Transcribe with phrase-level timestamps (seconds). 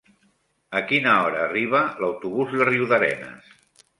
[0.79, 3.53] A quina hora arriba l'autobús de Riudarenes?